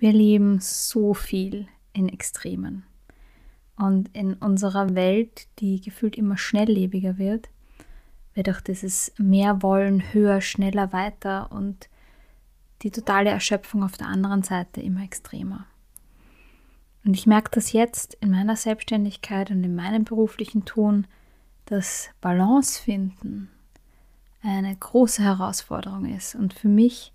Wir 0.00 0.14
leben 0.14 0.60
so 0.60 1.12
viel 1.12 1.68
in 1.92 2.08
Extremen. 2.08 2.84
Und 3.76 4.08
in 4.16 4.32
unserer 4.32 4.94
Welt, 4.94 5.46
die 5.58 5.78
gefühlt 5.78 6.16
immer 6.16 6.38
schnelllebiger 6.38 7.18
wird, 7.18 7.50
wird 8.32 8.48
auch 8.48 8.62
dieses 8.62 9.12
mehr 9.18 9.62
wollen, 9.62 10.14
höher, 10.14 10.40
schneller, 10.40 10.94
weiter 10.94 11.52
und 11.52 11.90
die 12.80 12.90
totale 12.90 13.28
Erschöpfung 13.28 13.82
auf 13.82 13.98
der 13.98 14.06
anderen 14.06 14.42
Seite 14.42 14.80
immer 14.80 15.02
extremer. 15.02 15.66
Und 17.04 17.14
ich 17.14 17.26
merke 17.26 17.50
das 17.52 17.72
jetzt 17.72 18.14
in 18.22 18.30
meiner 18.30 18.56
Selbstständigkeit 18.56 19.50
und 19.50 19.62
in 19.62 19.74
meinem 19.74 20.04
beruflichen 20.04 20.64
Tun, 20.64 21.06
dass 21.66 22.08
Balance 22.22 22.82
finden 22.82 23.50
eine 24.42 24.74
große 24.74 25.22
Herausforderung 25.22 26.06
ist. 26.06 26.34
Und 26.34 26.54
für 26.54 26.68
mich 26.68 27.12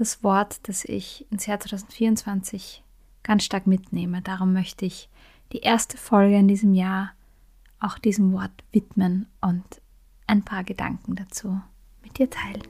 das 0.00 0.24
Wort, 0.24 0.66
das 0.66 0.86
ich 0.86 1.26
ins 1.30 1.44
Jahr 1.44 1.60
2024 1.60 2.82
ganz 3.22 3.44
stark 3.44 3.66
mitnehme. 3.66 4.22
Darum 4.22 4.54
möchte 4.54 4.86
ich 4.86 5.10
die 5.52 5.60
erste 5.60 5.98
Folge 5.98 6.36
in 6.36 6.48
diesem 6.48 6.72
Jahr 6.72 7.10
auch 7.80 7.98
diesem 7.98 8.32
Wort 8.32 8.50
widmen 8.72 9.26
und 9.42 9.82
ein 10.26 10.42
paar 10.42 10.64
Gedanken 10.64 11.16
dazu 11.16 11.60
mit 12.02 12.18
dir 12.18 12.30
teilen. 12.30 12.62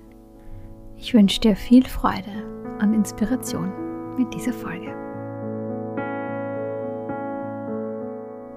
Ich 0.96 1.14
wünsche 1.14 1.40
dir 1.40 1.54
viel 1.54 1.86
Freude 1.86 2.76
und 2.80 2.94
Inspiration 2.94 4.16
mit 4.16 4.34
dieser 4.34 4.52
Folge. 4.52 4.92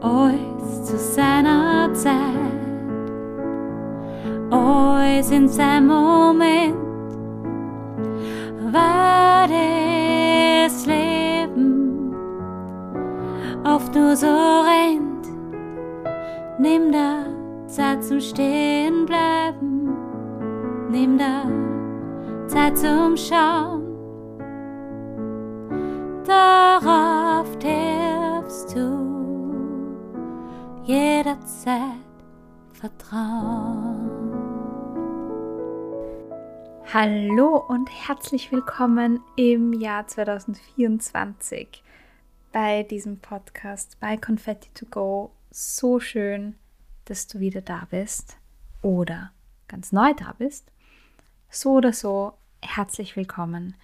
Alles 0.01 0.85
zu 0.85 0.97
seiner 0.97 1.93
Zeit, 1.93 2.11
alles 4.51 5.29
in 5.29 5.47
seinem 5.47 5.87
Moment 5.87 6.92
oft 13.63 13.95
nur 13.95 14.15
so 14.15 14.27
rennt. 14.27 15.27
Nimm 16.59 16.91
da 16.91 17.25
Zeit 17.67 18.03
zum 18.03 18.19
Stehen 18.19 19.05
bleiben, 19.05 19.89
nimm 20.89 21.17
da 21.17 21.45
Zeit 22.47 22.77
zum 22.77 23.17
Schauen. 23.17 23.83
Darauf 26.25 27.57
darfst 27.59 28.75
du 28.75 29.53
jederzeit 30.83 31.81
vertrauen. 32.73 34.11
Hallo 36.93 37.57
und 37.67 37.89
herzlich 37.89 38.51
willkommen 38.51 39.19
im 39.35 39.73
Jahr 39.73 40.05
2024 40.05 41.83
bei 42.53 42.83
diesem 42.83 43.17
Podcast 43.19 43.99
bei 43.99 44.15
Confetti 44.15 44.69
to 44.75 44.85
Go. 44.85 45.31
So 45.49 45.99
schön, 45.99 46.55
dass 47.05 47.27
du 47.27 47.39
wieder 47.39 47.61
da 47.61 47.87
bist 47.89 48.37
oder 48.83 49.31
ganz 49.67 49.91
neu 49.91 50.13
da 50.13 50.33
bist. 50.37 50.71
So 51.49 51.71
oder 51.71 51.91
so, 51.93 52.33
herzlich 52.61 53.15
willkommen 53.15 53.75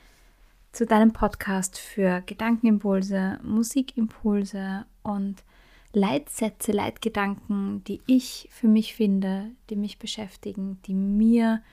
zu 0.71 0.85
deinem 0.85 1.13
Podcast 1.13 1.79
für 1.79 2.21
Gedankenimpulse, 2.21 3.39
Musikimpulse 3.41 4.85
und 5.01 5.43
Leitsätze, 5.91 6.71
Leitgedanken, 6.71 7.83
die 7.85 8.01
ich 8.05 8.49
für 8.51 8.67
mich 8.67 8.93
finde, 8.93 9.49
die 9.71 9.77
mich 9.77 9.97
beschäftigen, 9.97 10.79
die 10.85 10.93
mir 10.93 11.63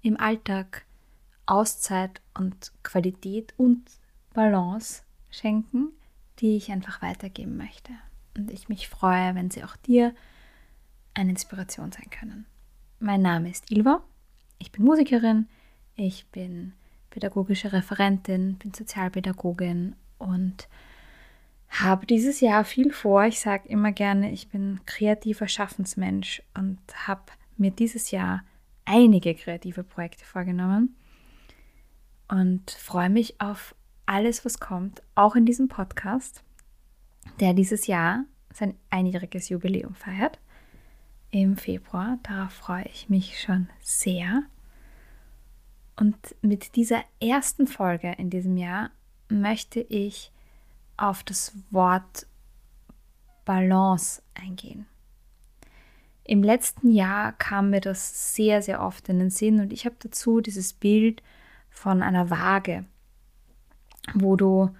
im 0.00 0.18
Alltag 0.18 0.86
Auszeit 1.44 2.22
und 2.32 2.72
Qualität 2.82 3.52
und 3.58 3.82
Balance 4.32 5.02
schenken, 5.28 5.92
die 6.38 6.56
ich 6.56 6.70
einfach 6.70 7.02
weitergeben 7.02 7.56
möchte. 7.56 7.92
Und 8.36 8.50
ich 8.50 8.68
mich 8.68 8.88
freue, 8.88 9.34
wenn 9.34 9.50
sie 9.50 9.64
auch 9.64 9.76
dir 9.76 10.14
eine 11.14 11.30
Inspiration 11.30 11.92
sein 11.92 12.10
können. 12.10 12.46
Mein 12.98 13.22
Name 13.22 13.50
ist 13.50 13.70
Ilva, 13.70 14.02
ich 14.58 14.72
bin 14.72 14.84
Musikerin, 14.84 15.48
ich 15.94 16.26
bin 16.26 16.72
pädagogische 17.10 17.72
Referentin, 17.72 18.56
bin 18.56 18.74
Sozialpädagogin 18.74 19.96
und 20.18 20.68
habe 21.68 22.06
dieses 22.06 22.40
Jahr 22.40 22.64
viel 22.64 22.92
vor. 22.92 23.24
Ich 23.24 23.40
sage 23.40 23.68
immer 23.68 23.92
gerne, 23.92 24.30
ich 24.30 24.48
bin 24.48 24.80
kreativer 24.86 25.48
Schaffensmensch 25.48 26.42
und 26.54 26.78
habe 27.06 27.22
mir 27.56 27.70
dieses 27.70 28.10
Jahr 28.10 28.44
einige 28.84 29.34
kreative 29.34 29.82
Projekte 29.82 30.24
vorgenommen 30.24 30.96
und 32.28 32.70
freue 32.70 33.10
mich 33.10 33.40
auf 33.40 33.74
alles, 34.06 34.44
was 34.44 34.60
kommt, 34.60 35.02
auch 35.14 35.36
in 35.36 35.44
diesem 35.44 35.68
Podcast, 35.68 36.42
der 37.40 37.54
dieses 37.54 37.86
Jahr 37.86 38.24
sein 38.52 38.74
einjähriges 38.90 39.48
Jubiläum 39.48 39.94
feiert 39.94 40.38
im 41.30 41.56
Februar. 41.56 42.18
Darauf 42.22 42.52
freue 42.52 42.86
ich 42.86 43.08
mich 43.08 43.40
schon 43.40 43.68
sehr. 43.80 44.44
Und 45.96 46.16
mit 46.40 46.76
dieser 46.76 47.02
ersten 47.20 47.66
Folge 47.66 48.12
in 48.18 48.30
diesem 48.30 48.56
Jahr 48.56 48.90
möchte 49.28 49.80
ich 49.80 50.32
auf 50.96 51.24
das 51.24 51.52
Wort 51.70 52.26
Balance 53.44 54.22
eingehen. 54.34 54.86
Im 56.24 56.42
letzten 56.42 56.90
Jahr 56.90 57.32
kam 57.32 57.70
mir 57.70 57.80
das 57.80 58.34
sehr, 58.34 58.60
sehr 58.60 58.82
oft 58.82 59.08
in 59.08 59.18
den 59.18 59.30
Sinn 59.30 59.60
und 59.60 59.72
ich 59.72 59.86
habe 59.86 59.96
dazu 60.00 60.40
dieses 60.40 60.72
Bild 60.72 61.22
von 61.70 62.02
einer 62.02 62.30
Waage, 62.30 62.84
wo 64.14 64.36
du 64.36 64.70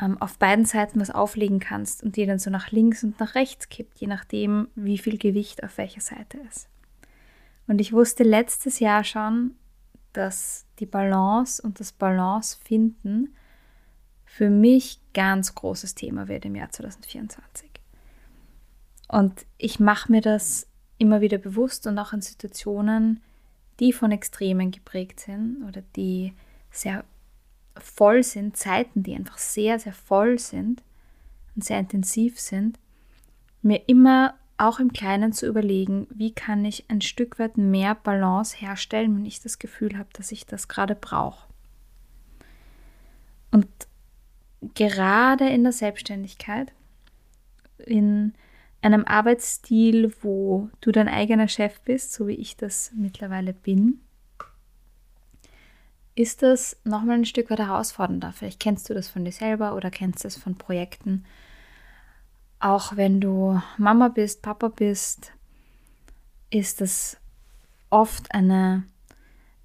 ähm, 0.00 0.20
auf 0.20 0.38
beiden 0.38 0.64
Seiten 0.64 1.00
was 1.00 1.10
auflegen 1.10 1.60
kannst 1.60 2.02
und 2.02 2.16
die 2.16 2.26
dann 2.26 2.38
so 2.38 2.50
nach 2.50 2.70
links 2.70 3.04
und 3.04 3.20
nach 3.20 3.34
rechts 3.34 3.68
kippt, 3.68 3.98
je 3.98 4.06
nachdem, 4.06 4.68
wie 4.74 4.98
viel 4.98 5.18
Gewicht 5.18 5.62
auf 5.64 5.78
welcher 5.78 6.00
Seite 6.00 6.38
ist. 6.48 6.68
Und 7.66 7.80
ich 7.80 7.92
wusste 7.92 8.22
letztes 8.22 8.80
Jahr 8.80 9.04
schon, 9.04 9.52
dass 10.12 10.66
die 10.78 10.86
Balance 10.86 11.62
und 11.62 11.80
das 11.80 11.92
Balance 11.92 12.58
finden 12.64 13.34
für 14.24 14.50
mich 14.50 14.98
ganz 15.12 15.54
großes 15.54 15.94
Thema 15.94 16.28
wird 16.28 16.44
im 16.44 16.54
Jahr 16.54 16.70
2024. 16.70 17.70
Und 19.08 19.44
ich 19.58 19.78
mache 19.78 20.10
mir 20.10 20.22
das 20.22 20.66
immer 20.96 21.20
wieder 21.20 21.38
bewusst 21.38 21.86
und 21.86 21.98
auch 21.98 22.12
in 22.12 22.22
Situationen, 22.22 23.20
die 23.78 23.92
von 23.92 24.10
Extremen 24.10 24.70
geprägt 24.70 25.20
sind 25.20 25.62
oder 25.68 25.82
die 25.96 26.32
sehr 26.70 27.04
voll 27.76 28.22
sind, 28.22 28.56
Zeiten, 28.56 29.02
die 29.02 29.14
einfach 29.14 29.38
sehr, 29.38 29.78
sehr 29.78 29.92
voll 29.92 30.38
sind 30.38 30.82
und 31.54 31.64
sehr 31.64 31.78
intensiv 31.78 32.38
sind, 32.38 32.78
mir 33.62 33.88
immer 33.88 34.34
auch 34.58 34.78
im 34.78 34.92
Kleinen 34.92 35.32
zu 35.32 35.46
überlegen, 35.46 36.06
wie 36.10 36.32
kann 36.32 36.64
ich 36.64 36.84
ein 36.88 37.00
Stück 37.00 37.38
weit 37.38 37.58
mehr 37.58 37.94
Balance 37.94 38.56
herstellen, 38.56 39.16
wenn 39.16 39.26
ich 39.26 39.40
das 39.40 39.58
Gefühl 39.58 39.98
habe, 39.98 40.08
dass 40.12 40.30
ich 40.32 40.46
das 40.46 40.68
gerade 40.68 40.94
brauche. 40.94 41.48
Und 43.50 43.66
gerade 44.74 45.48
in 45.48 45.64
der 45.64 45.72
Selbstständigkeit, 45.72 46.72
in 47.78 48.34
einem 48.82 49.04
Arbeitsstil, 49.04 50.12
wo 50.22 50.68
du 50.80 50.92
dein 50.92 51.08
eigener 51.08 51.48
Chef 51.48 51.80
bist, 51.80 52.12
so 52.12 52.26
wie 52.26 52.34
ich 52.34 52.56
das 52.56 52.92
mittlerweile 52.94 53.52
bin, 53.52 54.00
ist 56.14 56.42
das 56.42 56.76
nochmal 56.84 57.18
ein 57.18 57.24
Stück 57.24 57.50
weit 57.50 57.58
herausfordernder. 57.58 58.32
Vielleicht 58.32 58.60
kennst 58.60 58.88
du 58.90 58.94
das 58.94 59.08
von 59.08 59.24
dir 59.24 59.32
selber 59.32 59.74
oder 59.74 59.90
kennst 59.90 60.24
es 60.24 60.36
von 60.36 60.56
Projekten. 60.56 61.24
Auch 62.60 62.96
wenn 62.96 63.20
du 63.20 63.60
Mama 63.78 64.08
bist, 64.08 64.42
Papa 64.42 64.68
bist, 64.68 65.32
ist 66.50 66.80
das 66.80 67.16
oft 67.90 68.34
eine, 68.34 68.84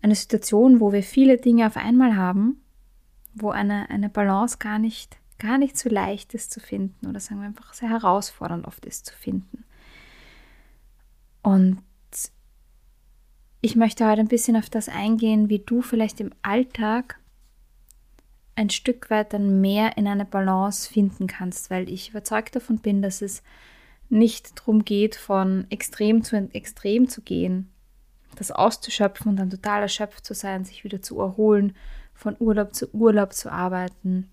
eine 0.01 0.15
Situation, 0.15 0.79
wo 0.79 0.93
wir 0.93 1.03
viele 1.03 1.37
Dinge 1.37 1.67
auf 1.67 1.77
einmal 1.77 2.15
haben, 2.15 2.61
wo 3.33 3.49
eine, 3.49 3.89
eine 3.89 4.09
Balance 4.09 4.57
gar 4.57 4.79
nicht 4.79 5.17
gar 5.39 5.57
nicht 5.57 5.77
so 5.77 5.89
leicht 5.89 6.33
ist 6.33 6.51
zu 6.51 6.59
finden 6.59 7.07
oder 7.07 7.19
sagen 7.19 7.41
wir 7.41 7.47
einfach 7.47 7.73
sehr 7.73 7.89
herausfordernd 7.89 8.65
oft 8.65 8.85
ist 8.85 9.05
zu 9.05 9.13
finden. 9.13 9.63
Und 11.43 11.83
ich 13.67 13.75
möchte 13.75 14.07
heute 14.07 14.21
ein 14.21 14.29
bisschen 14.29 14.55
auf 14.55 14.69
das 14.69 14.87
eingehen, 14.87 15.49
wie 15.49 15.59
du 15.59 15.81
vielleicht 15.81 16.21
im 16.21 16.31
Alltag 16.41 17.19
ein 18.55 18.69
Stück 18.69 19.09
weit 19.09 19.33
dann 19.33 19.59
mehr 19.59 19.97
in 19.97 20.07
eine 20.07 20.23
Balance 20.23 20.89
finden 20.89 21.27
kannst, 21.27 21.69
weil 21.69 21.89
ich 21.89 22.11
überzeugt 22.11 22.55
davon 22.55 22.77
bin, 22.77 23.01
dass 23.01 23.21
es 23.21 23.43
nicht 24.07 24.57
darum 24.57 24.85
geht, 24.85 25.17
von 25.17 25.67
extrem 25.69 26.23
zu 26.23 26.37
extrem 26.53 27.09
zu 27.09 27.21
gehen, 27.21 27.69
das 28.37 28.51
auszuschöpfen 28.51 29.31
und 29.31 29.35
dann 29.35 29.49
total 29.49 29.81
erschöpft 29.81 30.25
zu 30.25 30.33
sein, 30.33 30.63
sich 30.63 30.85
wieder 30.85 31.01
zu 31.01 31.19
erholen, 31.19 31.75
von 32.13 32.37
Urlaub 32.39 32.73
zu 32.73 32.89
Urlaub 32.93 33.33
zu 33.33 33.51
arbeiten, 33.51 34.29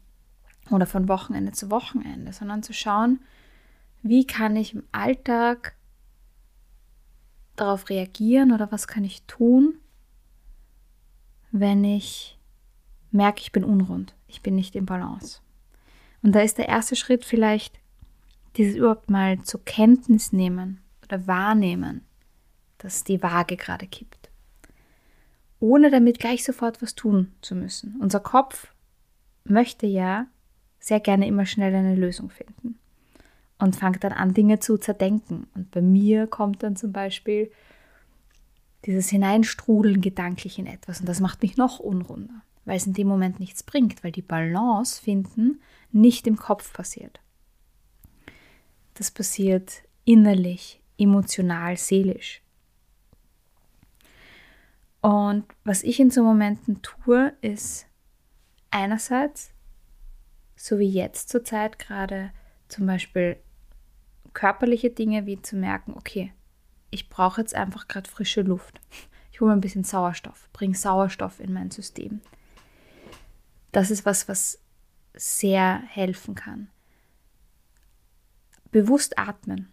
oder 0.71 0.87
von 0.87 1.09
Wochenende 1.09 1.51
zu 1.51 1.73
Wochenende, 1.73 2.33
sondern 2.33 2.63
zu 2.63 2.73
schauen, 2.73 3.19
wie 4.05 4.29
kann 4.29 4.55
ich 4.55 4.75
im 4.75 4.85
Alltag 4.93 5.75
darauf 7.57 7.89
reagieren 7.89 8.53
oder 8.53 8.71
was 8.73 8.89
kann 8.89 9.05
ich 9.05 9.23
tun, 9.25 9.75
wenn 11.53 11.85
ich 11.85 12.39
merke, 13.11 13.41
ich 13.41 13.53
bin 13.53 13.65
unrund. 13.65 14.15
ich 14.27 14.43
bin 14.43 14.57
nicht 14.57 14.75
im 14.75 14.87
Balance. 14.87 15.41
Und 16.23 16.33
da 16.33 16.41
ist 16.41 16.59
der 16.59 16.69
erste 16.69 16.97
Schritt 16.97 17.25
vielleicht 17.25 17.79
dieses 18.57 18.75
überhaupt 18.75 19.09
mal 19.11 19.41
zur 19.43 19.65
Kenntnis 19.65 20.33
nehmen 20.33 20.81
oder 21.05 21.27
wahrnehmen, 21.29 22.05
dass 22.79 23.05
die 23.05 23.23
Waage 23.23 23.57
gerade 23.57 23.87
kippt. 23.87 24.31
Ohne 25.61 25.91
damit 25.91 26.19
gleich 26.19 26.43
sofort 26.43 26.83
was 26.83 26.97
tun 26.97 27.33
zu 27.41 27.55
müssen. 27.55 27.97
Unser 28.01 28.21
Kopf 28.21 28.75
möchte 29.45 29.87
ja 29.87 30.27
sehr 30.81 31.01
gerne 31.01 31.29
immer 31.29 31.47
schnell 31.47 31.75
eine 31.75 31.95
Lösung 31.95 32.31
finden 32.31 32.79
und 33.59 33.77
fängt 33.77 34.05
dann 34.05 34.13
an, 34.13 34.35
Dinge 34.35 34.59
zu 34.59 34.79
zerdenken. 34.79 35.47
Und 35.55 35.71
bei 35.71 35.81
mir 35.81 36.27
kommt 36.27 36.63
dann 36.63 36.77
zum 36.77 36.93
Beispiel 36.93 37.51
dieses 38.85 39.09
Hineinstrudeln 39.09 40.01
gedanklich 40.01 40.59
in 40.59 40.67
etwas 40.67 41.01
und 41.01 41.09
das 41.09 41.21
macht 41.21 41.43
mich 41.43 41.57
noch 41.57 41.79
unrunder, 41.79 42.43
weil 42.65 42.77
es 42.77 42.87
in 42.87 42.93
dem 42.93 43.09
Moment 43.09 43.41
nichts 43.41 43.63
bringt, 43.63 44.05
weil 44.05 44.13
die 44.13 44.23
Balance 44.23 45.01
finden 45.01 45.61
nicht 45.91 46.27
im 46.27 46.37
Kopf 46.37 46.73
passiert. 46.73 47.21
Das 48.95 49.11
passiert 49.11 49.83
innerlich, 50.05 50.83
emotional, 50.99 51.77
seelisch. 51.77 52.43
Und 55.01 55.45
was 55.65 55.83
ich 55.83 56.01
in 56.01 56.11
so 56.11 56.23
Momenten 56.23 56.81
tue, 56.83 57.35
ist 57.41 57.87
einerseits, 58.71 59.51
so 60.57 60.79
wie 60.79 60.89
jetzt 60.89 61.29
zur 61.29 61.45
Zeit 61.45 61.79
gerade, 61.79 62.33
zum 62.75 62.87
Beispiel 62.87 63.37
körperliche 64.33 64.91
Dinge 64.91 65.27
wie 65.27 65.41
zu 65.41 65.55
merken, 65.55 65.95
okay, 65.95 66.33
ich 66.91 67.09
brauche 67.09 67.41
jetzt 67.41 67.55
einfach 67.55 67.87
gerade 67.87 68.11
frische 68.11 68.43
Luft. 68.43 68.81
Ich 69.31 69.41
hole 69.41 69.51
mir 69.51 69.57
ein 69.57 69.61
bisschen 69.61 69.85
Sauerstoff, 69.85 70.49
bringe 70.53 70.75
Sauerstoff 70.75 71.41
in 71.41 71.53
mein 71.53 71.71
System. 71.71 72.21
Das 73.73 73.91
ist 73.91 74.05
was, 74.05 74.29
was 74.29 74.61
sehr 75.15 75.83
helfen 75.87 76.35
kann. 76.35 76.69
Bewusst 78.73 79.19
atmen. 79.19 79.69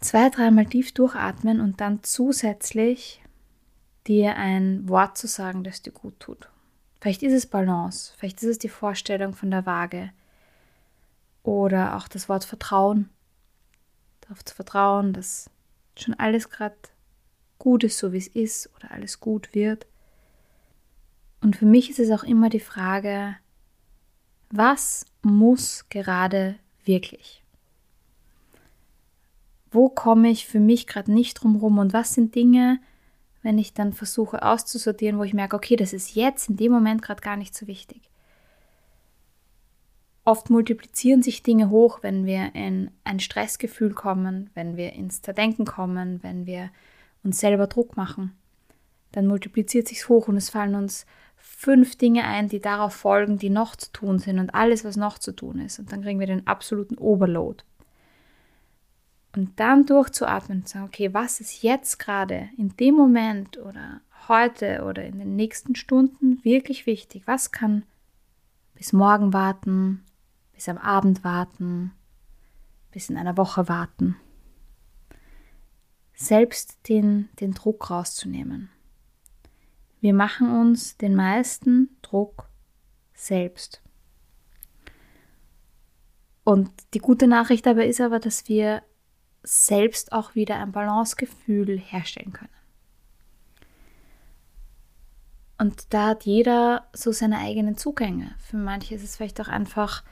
Zwei, 0.00 0.30
dreimal 0.30 0.66
tief 0.66 0.92
durchatmen 0.92 1.60
und 1.60 1.80
dann 1.80 2.02
zusätzlich 2.02 3.22
dir 4.06 4.36
ein 4.36 4.88
Wort 4.88 5.18
zu 5.18 5.26
sagen, 5.26 5.64
das 5.64 5.82
dir 5.82 5.92
gut 5.92 6.18
tut. 6.20 6.50
Vielleicht 7.00 7.22
ist 7.22 7.34
es 7.34 7.46
Balance, 7.46 8.14
vielleicht 8.16 8.42
ist 8.42 8.48
es 8.48 8.58
die 8.58 8.68
Vorstellung 8.70 9.34
von 9.34 9.50
der 9.50 9.66
Waage 9.66 10.10
oder 11.44 11.96
auch 11.96 12.08
das 12.08 12.28
Wort 12.28 12.44
Vertrauen. 12.44 13.10
Darauf 14.22 14.44
zu 14.44 14.54
vertrauen, 14.54 15.12
dass 15.12 15.50
schon 15.96 16.14
alles 16.14 16.50
gerade 16.50 16.74
gut 17.58 17.84
ist, 17.84 17.98
so 17.98 18.12
wie 18.12 18.18
es 18.18 18.26
ist 18.26 18.70
oder 18.74 18.90
alles 18.90 19.20
gut 19.20 19.54
wird. 19.54 19.86
Und 21.40 21.56
für 21.56 21.66
mich 21.66 21.90
ist 21.90 21.98
es 22.00 22.10
auch 22.10 22.24
immer 22.24 22.48
die 22.48 22.58
Frage, 22.58 23.36
was 24.50 25.04
muss 25.22 25.86
gerade 25.90 26.56
wirklich? 26.84 27.42
Wo 29.70 29.88
komme 29.88 30.30
ich 30.30 30.46
für 30.46 30.60
mich 30.60 30.86
gerade 30.86 31.12
nicht 31.12 31.34
drum 31.34 31.56
rum 31.56 31.78
und 31.78 31.92
was 31.92 32.14
sind 32.14 32.34
Dinge, 32.34 32.80
wenn 33.42 33.58
ich 33.58 33.74
dann 33.74 33.92
versuche 33.92 34.42
auszusortieren, 34.42 35.18
wo 35.18 35.24
ich 35.24 35.34
merke, 35.34 35.56
okay, 35.56 35.76
das 35.76 35.92
ist 35.92 36.14
jetzt 36.14 36.48
in 36.48 36.56
dem 36.56 36.72
Moment 36.72 37.02
gerade 37.02 37.20
gar 37.20 37.36
nicht 37.36 37.54
so 37.54 37.66
wichtig. 37.66 38.08
Oft 40.24 40.48
multiplizieren 40.48 41.22
sich 41.22 41.42
Dinge 41.42 41.68
hoch, 41.68 41.98
wenn 42.02 42.24
wir 42.24 42.54
in 42.54 42.90
ein 43.04 43.20
Stressgefühl 43.20 43.92
kommen, 43.92 44.50
wenn 44.54 44.76
wir 44.76 44.94
ins 44.94 45.20
Zerdenken 45.20 45.66
kommen, 45.66 46.22
wenn 46.22 46.46
wir 46.46 46.70
uns 47.22 47.40
selber 47.40 47.66
Druck 47.66 47.96
machen. 47.96 48.32
Dann 49.12 49.26
multipliziert 49.26 49.86
sich 49.86 50.08
hoch 50.08 50.28
und 50.28 50.36
es 50.36 50.50
fallen 50.50 50.74
uns 50.74 51.06
fünf 51.36 51.96
Dinge 51.96 52.24
ein, 52.24 52.48
die 52.48 52.60
darauf 52.60 52.94
folgen, 52.94 53.38
die 53.38 53.50
noch 53.50 53.76
zu 53.76 53.92
tun 53.92 54.18
sind 54.18 54.38
und 54.38 54.54
alles, 54.54 54.84
was 54.84 54.96
noch 54.96 55.18
zu 55.18 55.32
tun 55.32 55.60
ist. 55.60 55.78
Und 55.78 55.92
dann 55.92 56.02
kriegen 56.02 56.20
wir 56.20 56.26
den 56.26 56.46
absoluten 56.46 56.96
Overload. 56.96 57.62
Und 59.36 59.58
dann 59.60 59.84
durchzuatmen 59.84 60.58
und 60.58 60.68
zu 60.68 60.74
sagen, 60.74 60.86
okay, 60.86 61.12
was 61.12 61.40
ist 61.40 61.62
jetzt 61.62 61.98
gerade 61.98 62.48
in 62.56 62.76
dem 62.76 62.94
Moment 62.94 63.58
oder 63.58 64.00
heute 64.28 64.84
oder 64.84 65.04
in 65.04 65.18
den 65.18 65.36
nächsten 65.36 65.74
Stunden 65.74 66.42
wirklich 66.44 66.86
wichtig? 66.86 67.24
Was 67.26 67.52
kann 67.52 67.84
bis 68.74 68.92
morgen 68.92 69.32
warten? 69.32 70.03
Bis 70.54 70.68
am 70.68 70.78
Abend 70.78 71.24
warten, 71.24 71.92
bis 72.90 73.10
in 73.10 73.16
einer 73.16 73.36
Woche 73.36 73.68
warten. 73.68 74.16
Selbst 76.14 76.88
den, 76.88 77.28
den 77.40 77.54
Druck 77.54 77.90
rauszunehmen. 77.90 78.70
Wir 80.00 80.14
machen 80.14 80.50
uns 80.50 80.96
den 80.96 81.14
meisten 81.14 81.96
Druck 82.02 82.48
selbst. 83.14 83.82
Und 86.44 86.70
die 86.92 86.98
gute 86.98 87.26
Nachricht 87.26 87.66
dabei 87.66 87.86
ist 87.86 88.00
aber, 88.00 88.20
dass 88.20 88.48
wir 88.48 88.82
selbst 89.42 90.12
auch 90.12 90.34
wieder 90.34 90.56
ein 90.56 90.72
Balancegefühl 90.72 91.78
herstellen 91.78 92.32
können. 92.32 92.50
Und 95.58 95.94
da 95.94 96.08
hat 96.08 96.24
jeder 96.24 96.88
so 96.92 97.12
seine 97.12 97.38
eigenen 97.38 97.76
Zugänge. 97.76 98.34
Für 98.38 98.56
manche 98.56 98.94
ist 98.94 99.04
es 99.04 99.16
vielleicht 99.16 99.40
auch 99.40 99.48
einfach 99.48 100.02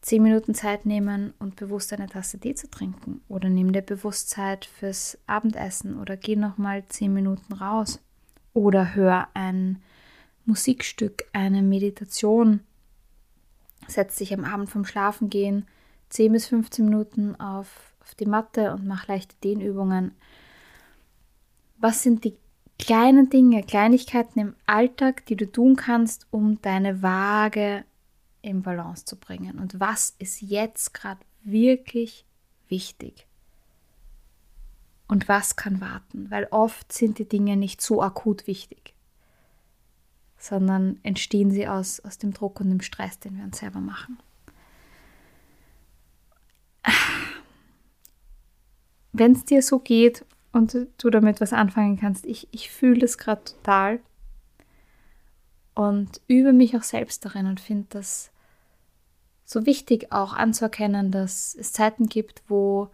zehn 0.00 0.22
Minuten 0.22 0.54
Zeit 0.54 0.86
nehmen 0.86 1.34
und 1.38 1.56
bewusst 1.56 1.92
eine 1.92 2.06
Tasse 2.06 2.38
Tee 2.38 2.54
zu 2.54 2.70
trinken 2.70 3.20
oder 3.28 3.48
nimm 3.48 3.72
dir 3.72 3.82
bewusst 3.82 4.30
Zeit 4.30 4.64
fürs 4.64 5.18
Abendessen 5.26 5.98
oder 5.98 6.16
geh 6.16 6.36
noch 6.36 6.58
mal 6.58 6.86
zehn 6.88 7.12
Minuten 7.12 7.52
raus 7.52 8.00
oder 8.54 8.94
hör 8.94 9.28
ein 9.34 9.82
Musikstück, 10.44 11.24
eine 11.32 11.62
Meditation. 11.62 12.60
Setz 13.86 14.16
dich 14.16 14.32
am 14.32 14.44
Abend 14.44 14.70
vom 14.70 14.84
Schlafengehen 14.84 15.66
10 16.10 16.32
bis 16.32 16.46
15 16.46 16.84
Minuten 16.84 17.36
auf, 17.36 17.92
auf 18.00 18.14
die 18.14 18.26
Matte 18.26 18.72
und 18.72 18.86
mach 18.86 19.08
leichte 19.08 19.36
Dehnübungen. 19.44 20.12
Was 21.78 22.02
sind 22.02 22.24
die 22.24 22.36
kleinen 22.78 23.28
Dinge, 23.30 23.62
Kleinigkeiten 23.62 24.40
im 24.40 24.54
Alltag, 24.66 25.26
die 25.26 25.36
du 25.36 25.50
tun 25.50 25.76
kannst, 25.76 26.26
um 26.30 26.60
deine 26.62 27.02
Waage 27.02 27.84
in 28.42 28.62
Balance 28.62 29.04
zu 29.04 29.16
bringen? 29.16 29.58
Und 29.58 29.80
was 29.80 30.14
ist 30.18 30.40
jetzt 30.42 30.94
gerade 30.94 31.20
wirklich 31.42 32.24
wichtig? 32.68 33.26
Und 35.06 35.28
was 35.28 35.56
kann 35.56 35.80
warten, 35.80 36.30
weil 36.30 36.46
oft 36.50 36.92
sind 36.92 37.18
die 37.18 37.28
Dinge 37.28 37.56
nicht 37.56 37.80
so 37.80 38.02
akut 38.02 38.46
wichtig, 38.46 38.94
sondern 40.36 41.00
entstehen 41.02 41.50
sie 41.50 41.66
aus, 41.66 42.00
aus 42.00 42.18
dem 42.18 42.34
Druck 42.34 42.60
und 42.60 42.68
dem 42.68 42.82
Stress, 42.82 43.18
den 43.18 43.36
wir 43.38 43.44
uns 43.44 43.58
selber 43.58 43.80
machen. 43.80 44.18
Wenn 49.12 49.32
es 49.32 49.46
dir 49.46 49.62
so 49.62 49.78
geht 49.78 50.26
und 50.52 50.76
du 50.98 51.10
damit 51.10 51.40
was 51.40 51.54
anfangen 51.54 51.98
kannst, 51.98 52.26
ich, 52.26 52.46
ich 52.52 52.70
fühle 52.70 53.04
es 53.04 53.16
gerade 53.16 53.42
total 53.44 54.00
und 55.78 56.20
übe 56.26 56.52
mich 56.52 56.76
auch 56.76 56.82
selbst 56.82 57.24
darin 57.24 57.46
und 57.46 57.60
finde 57.60 57.86
das 57.90 58.32
so 59.44 59.64
wichtig 59.64 60.10
auch 60.10 60.32
anzuerkennen, 60.32 61.12
dass 61.12 61.54
es 61.54 61.72
Zeiten 61.72 62.08
gibt, 62.08 62.42
wo 62.48 62.90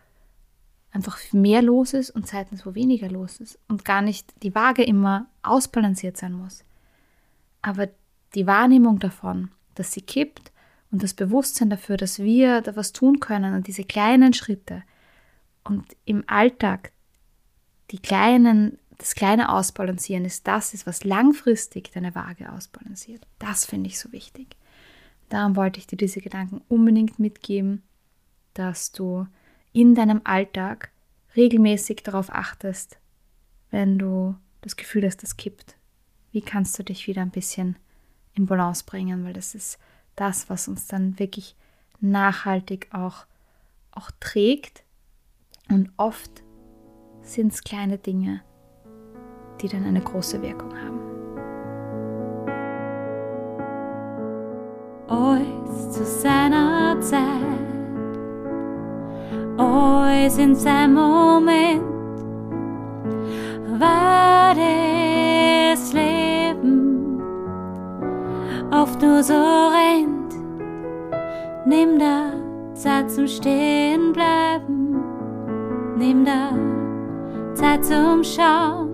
einfach 0.90 1.16
mehr 1.32 1.62
los 1.62 1.94
ist 1.94 2.10
und 2.10 2.26
Zeiten, 2.26 2.60
wo 2.62 2.74
weniger 2.74 3.08
los 3.08 3.40
ist 3.40 3.58
und 3.68 3.86
gar 3.86 4.02
nicht 4.02 4.34
die 4.42 4.54
Waage 4.54 4.84
immer 4.84 5.24
ausbalanciert 5.42 6.18
sein 6.18 6.34
muss. 6.34 6.62
Aber 7.62 7.88
die 8.34 8.46
Wahrnehmung 8.46 8.98
davon, 8.98 9.50
dass 9.76 9.92
sie 9.92 10.02
kippt 10.02 10.52
und 10.90 11.02
das 11.02 11.14
Bewusstsein 11.14 11.70
dafür, 11.70 11.96
dass 11.96 12.18
wir 12.18 12.60
da 12.60 12.76
was 12.76 12.92
tun 12.92 13.18
können 13.18 13.54
und 13.54 13.66
diese 13.66 13.84
kleinen 13.84 14.34
Schritte 14.34 14.82
und 15.64 15.96
im 16.04 16.22
Alltag 16.26 16.92
die 17.92 17.98
kleinen, 17.98 18.78
das 19.04 19.14
kleine 19.14 19.50
Ausbalancieren 19.50 20.24
ist 20.24 20.46
das 20.46 20.72
ist, 20.72 20.86
was 20.86 21.04
langfristig 21.04 21.92
deine 21.92 22.14
Waage 22.14 22.50
ausbalanciert. 22.50 23.26
Das 23.38 23.66
finde 23.66 23.88
ich 23.88 24.00
so 24.00 24.12
wichtig. 24.12 24.56
Darum 25.28 25.56
wollte 25.56 25.78
ich 25.78 25.86
dir 25.86 25.98
diese 25.98 26.22
Gedanken 26.22 26.62
unbedingt 26.70 27.18
mitgeben, 27.18 27.82
dass 28.54 28.92
du 28.92 29.26
in 29.74 29.94
deinem 29.94 30.22
Alltag 30.24 30.90
regelmäßig 31.36 32.02
darauf 32.02 32.32
achtest, 32.32 32.96
wenn 33.70 33.98
du 33.98 34.36
das 34.62 34.74
Gefühl 34.74 35.04
hast, 35.04 35.22
das 35.22 35.36
kippt. 35.36 35.76
Wie 36.32 36.40
kannst 36.40 36.78
du 36.78 36.82
dich 36.82 37.06
wieder 37.06 37.20
ein 37.20 37.30
bisschen 37.30 37.76
in 38.32 38.46
Balance 38.46 38.84
bringen, 38.86 39.22
weil 39.26 39.34
das 39.34 39.54
ist 39.54 39.78
das, 40.16 40.48
was 40.48 40.66
uns 40.66 40.86
dann 40.86 41.18
wirklich 41.18 41.56
nachhaltig 42.00 42.88
auch, 42.90 43.26
auch 43.90 44.10
trägt. 44.18 44.82
Und 45.68 45.90
oft 45.98 46.42
sind 47.20 47.52
es 47.52 47.64
kleine 47.64 47.98
Dinge, 47.98 48.42
die 49.60 49.68
dann 49.68 49.84
eine 49.84 50.00
große 50.00 50.40
Wirkung 50.42 50.72
haben. 50.74 51.00
Ois 55.08 55.90
zu 55.90 56.04
seiner 56.04 57.00
Zeit, 57.00 57.20
Ois 59.58 60.38
in 60.38 60.54
seinem 60.54 60.94
Moment 60.94 61.82
war 63.78 64.54
das 64.54 65.92
Leben 65.92 67.20
oft 68.72 69.00
nur 69.00 69.22
so 69.22 69.34
rennt. 69.34 70.34
Nimm 71.66 71.98
da 71.98 72.32
Zeit 72.74 73.10
zum 73.10 73.26
Stehen 73.26 74.12
bleiben. 74.12 75.02
Nimm 75.96 76.24
da 76.24 76.50
Zeit 77.54 77.84
zum 77.84 78.22
Schauen. 78.24 78.93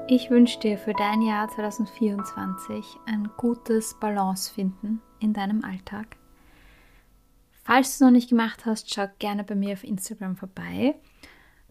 Ich 0.09 0.31
wünsche 0.31 0.59
dir 0.61 0.79
für 0.79 0.95
dein 0.95 1.21
Jahr 1.21 1.47
2024 1.49 3.01
ein 3.05 3.29
gutes 3.37 3.95
Balance 4.01 4.51
finden 4.51 5.03
in 5.21 5.35
deinem 5.35 5.63
Alltag. 5.63 6.17
Falls 7.63 7.91
du 7.91 7.93
es 7.93 8.01
noch 8.01 8.11
nicht 8.11 8.31
gemacht 8.31 8.65
hast, 8.65 8.95
schau 8.95 9.09
gerne 9.19 9.45
bei 9.45 9.55
mir 9.55 9.75
auf 9.75 9.85
Instagram 9.85 10.37
vorbei. 10.37 10.95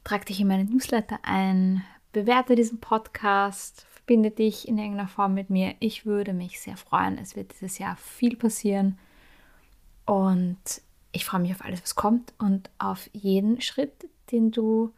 Trag 0.04 0.28
dich 0.28 0.40
in 0.40 0.48
meine 0.48 0.66
Newsletter 0.66 1.18
ein, 1.24 1.84
bewerte 2.12 2.54
diesen 2.54 2.80
Podcast, 2.80 3.88
verbinde 4.02 4.32
dich 4.32 4.68
in 4.68 4.78
irgendeiner 4.78 5.08
Form 5.08 5.34
mit 5.34 5.50
mir. 5.50 5.76
Ich 5.80 6.06
würde 6.06 6.34
mich 6.34 6.60
sehr 6.60 6.76
freuen. 6.76 7.18
Es 7.18 7.36
wird 7.36 7.54
dieses 7.54 7.78
Jahr 7.78 7.96
viel 7.96 8.36
passieren 8.36 8.98
und 10.06 10.58
ich 11.12 11.26
freue 11.26 11.42
mich 11.42 11.52
auf 11.52 11.64
alles, 11.64 11.82
was 11.84 11.96
kommt 11.96 12.34
und 12.38 12.70
auf 12.78 13.10
jeden 13.14 13.62
Schritt, 13.62 14.10
den 14.32 14.52
du 14.52 14.92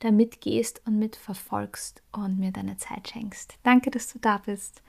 da 0.00 0.10
mitgehst 0.10 0.82
und 0.86 0.98
mitverfolgst 0.98 2.02
und 2.12 2.38
mir 2.38 2.52
deine 2.52 2.76
Zeit 2.76 3.08
schenkst. 3.08 3.54
Danke, 3.62 3.90
dass 3.90 4.12
du 4.12 4.18
da 4.18 4.38
bist. 4.38 4.82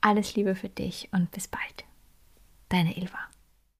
Alles 0.00 0.34
Liebe 0.34 0.54
für 0.54 0.68
dich 0.68 1.08
und 1.12 1.30
bis 1.30 1.48
bald. 1.48 1.84
Deine 2.68 2.96
Ilva. 2.96 3.18